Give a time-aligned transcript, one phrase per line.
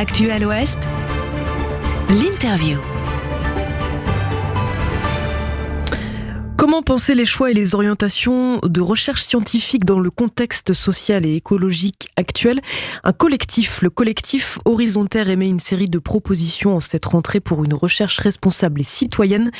[0.00, 0.78] l'actu à l'Ouest,
[2.08, 2.78] l'interview.
[6.56, 11.34] Comment penser les choix et les orientations de recherche scientifique dans le contexte social et
[11.34, 12.62] écologique actuel?
[13.04, 17.74] Un collectif, le collectif Horizontaire, émet une série de propositions en cette rentrée pour une
[17.74, 19.50] recherche responsable et citoyenne.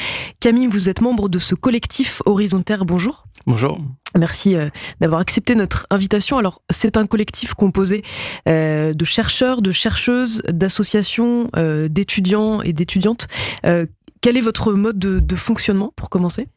[0.40, 2.86] Camille, vous êtes membre de ce collectif Horizontaire.
[2.86, 3.26] Bonjour.
[3.46, 3.78] Bonjour.
[4.18, 4.68] Merci euh,
[5.00, 6.38] d'avoir accepté notre invitation.
[6.38, 8.02] Alors, c'est un collectif composé
[8.48, 13.28] euh, de chercheurs, de chercheuses, d'associations, euh, d'étudiants et d'étudiantes.
[13.62, 16.48] quel est votre mode de fonctionnement pour commencer?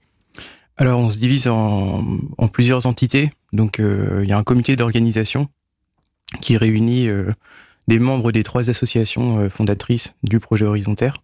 [0.77, 2.03] Alors, on se divise en,
[2.51, 3.31] plusieurs entités.
[3.53, 5.47] Donc, il y a un comité d'organisation
[6.41, 7.07] qui réunit
[7.87, 11.21] des membres des trois associations fondatrices du projet horizontaire.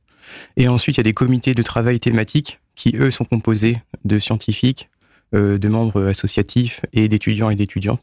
[0.55, 4.19] Et ensuite, il y a des comités de travail thématiques qui, eux, sont composés de
[4.19, 4.89] scientifiques,
[5.33, 8.01] de membres associatifs et d'étudiants et d'étudiantes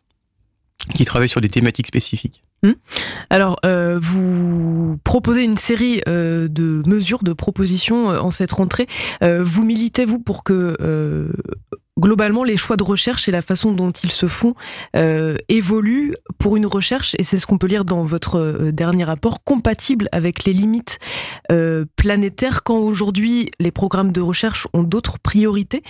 [0.95, 2.43] qui travaillent sur des thématiques spécifiques.
[2.63, 2.73] Hmm.
[3.31, 8.87] Alors, euh, vous proposez une série euh, de mesures, de propositions euh, en cette rentrée.
[9.21, 10.77] vous militez, vous, pour que
[11.99, 14.55] globalement les choix de recherche et la façon dont ils se font
[15.49, 20.09] évoluent pour une recherche, et c'est ce qu'on peut lire dans votre dernier rapport, compatible
[20.13, 20.99] avec les limites
[21.97, 25.83] planétaires quand aujourd'hui les programmes de recherche ont d'autres priorités.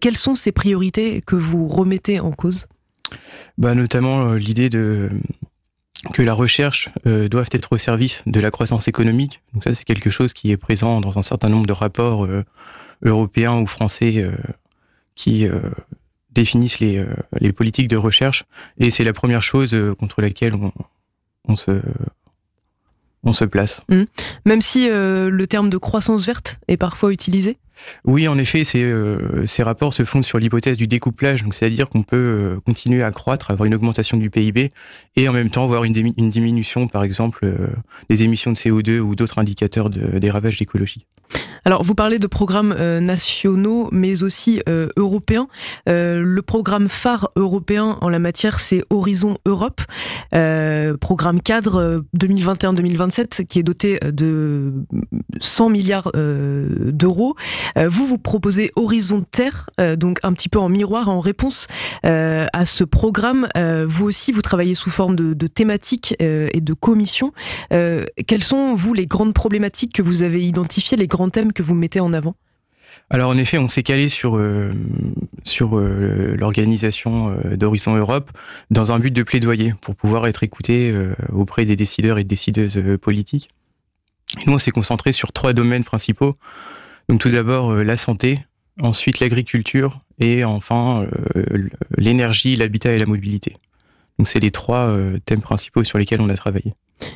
[0.00, 2.66] quelles sont ces priorités que vous remettez en cause?
[3.58, 5.10] Bah, Notamment l'idée de
[6.12, 9.40] que la recherche euh, doit être au service de la croissance économique.
[9.52, 12.44] Donc ça, c'est quelque chose qui est présent dans un certain nombre de rapports euh,
[13.02, 14.32] européens ou français euh,
[15.14, 15.60] qui euh,
[16.30, 17.04] définissent les,
[17.38, 18.44] les, politiques de recherche.
[18.78, 20.72] Et c'est la première chose contre laquelle on,
[21.46, 21.80] on se
[23.22, 23.80] on se place.
[23.88, 24.02] Mmh.
[24.44, 27.56] Même si le terme de croissance verte est parfois utilisé?
[28.04, 31.88] Oui, en effet, ces, euh, ces rapports se fondent sur l'hypothèse du découplage, donc c'est-à-dire
[31.88, 34.72] qu'on peut euh, continuer à croître, avoir une augmentation du PIB
[35.16, 37.68] et en même temps avoir une, diminution, par exemple, euh,
[38.10, 41.06] des émissions de CO2 ou d'autres indicateurs de, des ravages d'écologie.
[41.64, 44.60] Alors, vous parlez de programmes nationaux, mais aussi
[44.96, 45.48] européens.
[45.86, 49.80] le programme phare européen en la matière, c'est Horizon Europe,
[51.00, 54.74] programme cadre 2021-2027, qui est doté de
[55.40, 57.34] 100 milliards d'euros.
[57.76, 61.66] Euh, vous, vous proposez Horizon Terre, euh, donc un petit peu en miroir, en réponse
[62.04, 63.48] euh, à ce programme.
[63.86, 67.32] vous aussi, vous travaillez sous forme de, thématiques et de commissions.
[67.70, 71.74] quelles sont, vous, les grandes problématiques que vous avez identifiées, les grands thèmes que vous
[71.74, 72.34] mettez en avant?
[73.10, 74.40] Alors en effet, on s'est calé sur
[75.42, 78.30] sur l'organisation d'Horizon Europe
[78.70, 80.94] dans un but de plaidoyer pour pouvoir être écouté
[81.32, 83.48] auprès des décideurs et décideuses politiques.
[84.46, 86.36] nous, on s'est concentré sur trois domaines principaux.
[87.08, 88.44] Donc tout d'abord euh, la santé,
[88.80, 91.06] ensuite l'agriculture et enfin
[91.36, 93.56] euh, l'énergie, l'habitat et la mobilité.
[94.18, 96.74] Donc c'est les trois euh, thèmes principaux sur lesquels on a travaillé.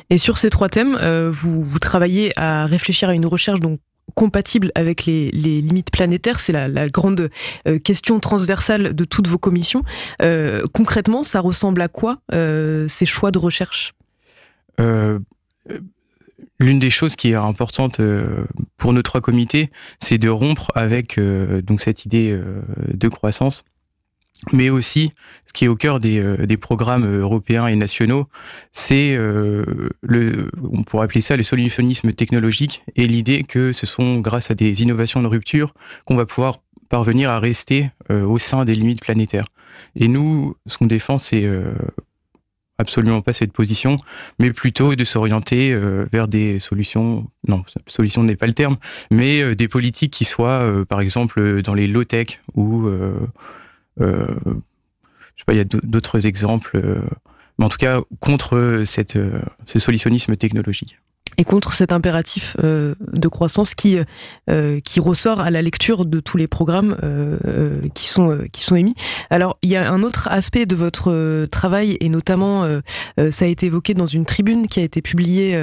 [0.09, 0.97] Et sur ces trois thèmes,
[1.31, 3.79] vous, vous travaillez à réfléchir à une recherche donc
[4.13, 7.29] compatible avec les, les limites planétaires C'est la, la, grande
[7.83, 9.83] question transversale de toutes vos commissions.
[10.73, 13.93] concrètement, ça ressemble à quoi ces choix de recherche?
[16.59, 18.45] L'une des choses qui est importante euh,
[18.77, 19.69] pour nos trois comités,
[19.99, 22.61] c'est de rompre avec euh, donc cette idée euh,
[22.93, 23.63] de croissance,
[24.51, 25.13] mais aussi
[25.47, 28.27] ce qui est au cœur des, des programmes européens et nationaux,
[28.71, 34.49] c'est le, on pourrait appeler ça le solutionnisme technologique et l'idée que ce sont grâce
[34.49, 35.73] à des innovations de rupture
[36.05, 39.47] qu'on va pouvoir parvenir à rester au sein des limites planétaires.
[39.97, 41.45] Et nous, ce qu'on défend, c'est
[42.79, 43.97] absolument pas cette position,
[44.39, 48.77] mais plutôt de s'orienter euh, vers des solutions, non, solution n'est pas le terme,
[49.11, 52.89] mais euh, des politiques qui soient, euh, par exemple, dans les low-tech ou,
[53.99, 56.81] je sais pas, il y a d'autres exemples,
[57.57, 59.19] mais en tout cas contre cette,
[59.65, 60.97] ce solutionnisme technologique
[61.37, 63.97] et contre cet impératif euh, de croissance qui
[64.49, 68.75] euh, qui ressort à la lecture de tous les programmes euh, qui sont qui sont
[68.75, 68.95] émis.
[69.29, 72.67] Alors il y a un autre aspect de votre travail et notamment
[73.29, 75.59] ça a été évoqué dans une tribune qui a été publiée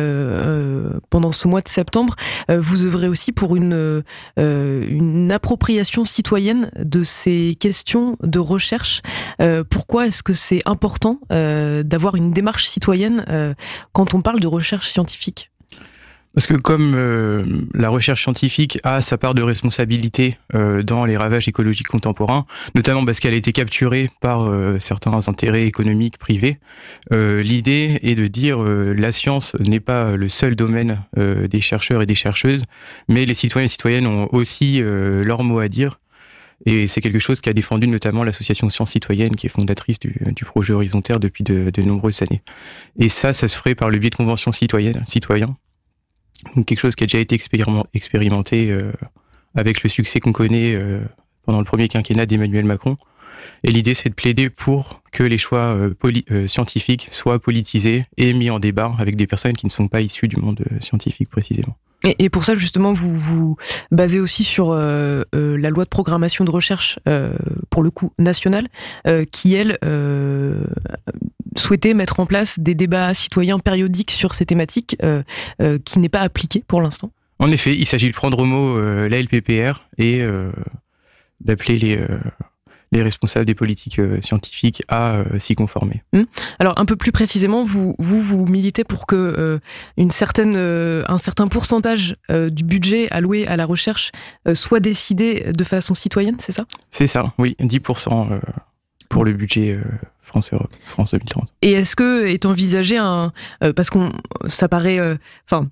[1.11, 2.15] pendant ce mois de septembre.
[2.49, 4.03] vous œuvrez aussi pour une
[4.37, 9.03] une appropriation citoyenne de ces questions de recherche.
[9.71, 13.55] pourquoi est-ce que c'est important d'avoir une démarche citoyenne
[13.93, 15.51] quand on parle de recherche scientifique?
[16.37, 17.43] Parce que comme euh,
[17.73, 22.45] la recherche scientifique a sa part de responsabilité euh, dans les ravages écologiques contemporains,
[22.75, 26.59] notamment parce qu'elle a été capturée par euh, certains intérêts économiques privés,
[27.11, 32.15] l'idée est de dire la science n'est pas le seul domaine des chercheurs et des
[32.15, 32.65] chercheuses,
[33.09, 36.01] mais les citoyens et citoyennes ont aussi leur mot à dire.
[36.67, 40.73] Et c'est quelque chose qu'a défendu notamment l'association Science Citoyenne, qui est fondatrice du, projet
[40.73, 42.43] Horizontaire depuis de, nombreuses années.
[42.99, 45.57] Et ça, ça se ferait par le biais de conventions citoyennes, citoyens.
[46.55, 47.39] Donc quelque chose qui a déjà été
[47.95, 48.93] expérimenté euh,
[49.55, 51.01] avec le succès qu'on connaît euh,
[51.45, 52.97] pendant le premier quinquennat d'Emmanuel Macron.
[53.63, 58.51] Et l'idée, c'est de plaider pour que les choix euh, scientifiques soient politisés et mis
[58.51, 61.77] en débat avec des personnes qui ne sont pas issues du monde scientifique précisément.
[62.19, 63.57] Et, pour ça, justement, vous vous
[63.91, 66.99] basez aussi sur la loi de programmation de recherche,
[67.71, 68.69] pour le coup nationale,
[69.33, 69.79] qui, elle,
[71.59, 74.97] souhaitait mettre en place des débats citoyens périodiques sur ces thématiques,
[75.85, 77.11] qui n'est pas appliqué pour l'instant.
[77.39, 80.23] En effet, il s'agit de prendre au mot la LPPR et
[81.41, 81.99] d'appeler les
[82.93, 86.03] les responsables des politiques euh, scientifiques à euh, s'y conformer.
[86.13, 86.25] Hmm.
[86.59, 89.59] Alors un peu plus précisément, vous vous, vous militez pour que euh,
[89.97, 94.13] une certaine un certain pourcentage du budget alloué à la recherche
[94.55, 96.65] soit décidé de façon citoyenne, c'est ça?
[96.91, 98.41] C'est ça, oui, 10%
[99.09, 99.79] pour le budget
[100.23, 101.49] France Europe, France 2030.
[101.63, 103.33] Et est-ce que est envisagé un
[103.75, 104.11] parce qu'on
[104.47, 105.01] ça paraît
[105.49, 105.69] enfin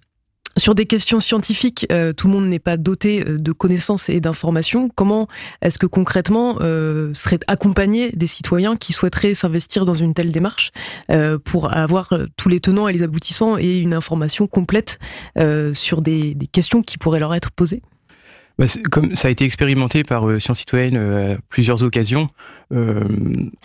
[0.57, 4.21] sur des questions scientifiques, euh, tout le monde n'est pas doté euh, de connaissances et
[4.21, 4.89] d'informations.
[4.89, 5.27] Comment
[5.63, 10.71] est-ce que concrètement euh, seraient accompagnés des citoyens qui souhaiteraient s'investir dans une telle démarche
[11.11, 14.99] euh, pour avoir tous les tenants et les aboutissants et une information complète
[15.75, 17.83] sur des questions qui pourraient leur être posées?
[18.57, 22.29] Bah, comme ça a été expérimenté par euh, Sciences Citoyennes euh, à plusieurs occasions,
[22.73, 23.03] euh,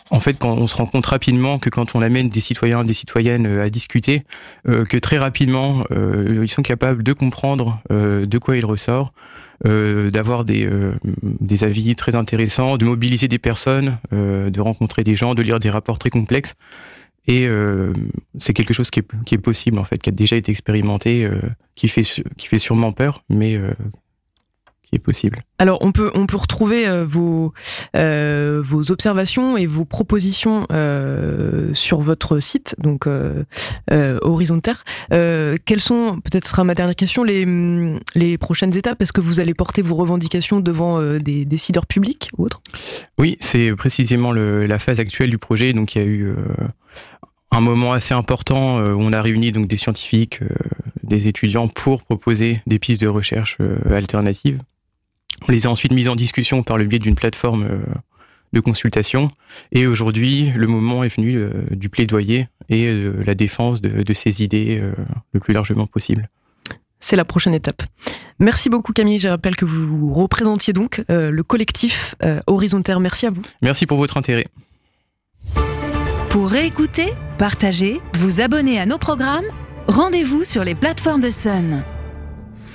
[0.10, 2.96] en fait, quand on se rend compte rapidement que quand on amène des citoyens, des
[2.96, 4.24] citoyennes à discuter,
[4.66, 9.14] que très rapidement, ils sont capables de comprendre de quoi il ressort,
[9.64, 10.70] d'avoir des,
[11.22, 15.70] des avis très intéressants, de mobiliser des personnes, de rencontrer des gens, de lire des
[15.70, 16.56] rapports très complexes.
[17.28, 17.48] Et
[18.38, 21.28] c'est quelque chose qui est, qui est, possible, en fait, qui a déjà été expérimenté,
[21.76, 22.04] qui, fait,
[22.38, 23.60] qui fait sûrement peur, mais
[24.94, 25.40] est possible.
[25.60, 27.54] Alors on peut on peut retrouver euh, vos
[27.96, 33.08] euh, vos observations et vos propositions euh, sur votre site donc
[33.90, 34.84] Horizon Terre.
[35.10, 37.46] quelles sont peut-être sera ma dernière question les
[38.16, 39.02] les prochaines étapes?
[39.02, 42.62] Est-ce que vous allez porter vos revendications devant des décideurs publics ou autres?
[43.18, 45.74] Oui, c'est précisément le, la phase actuelle du projet.
[45.74, 46.34] Donc il y a eu
[47.52, 50.40] un moment assez important où on a réuni donc des scientifiques,
[51.04, 53.58] des étudiants pour proposer des pistes de recherche
[53.90, 54.60] alternatives.
[55.50, 57.80] On les a ensuite mises en discussion par le biais d'une plateforme euh,
[58.54, 59.32] de consultation.
[59.72, 64.44] Et aujourd'hui, le moment est venu euh, du plaidoyer et de la défense de, ces
[64.44, 64.92] idées euh,
[65.34, 66.30] le plus largement possible.
[67.00, 67.82] C'est la prochaine étape.
[68.38, 69.18] Merci beaucoup Camille.
[69.18, 72.14] Je rappelle que vous représentiez donc le collectif
[72.46, 73.00] Horizontaire.
[73.00, 73.42] Merci à vous.
[73.62, 74.46] Merci pour votre intérêt.
[76.30, 77.08] Pour réécouter,
[77.40, 79.46] partager, vous abonner à nos programmes,
[79.88, 81.84] rendez-vous sur les plateformes de Sun.